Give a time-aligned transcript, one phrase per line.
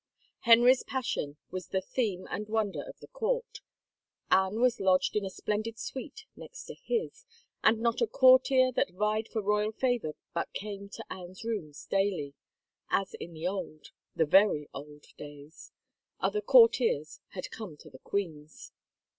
[0.39, 3.59] Henry's passion was the theme and wonder of the court.
[4.31, 7.23] Anne was lodged in a splendid suite next to his,
[7.63, 12.33] and not a courtier that vied for royal favor but came to Anne's rooms daily,
[12.89, 15.71] as in the old, the very old days,
[16.19, 18.71] other court iers had come to the queen's.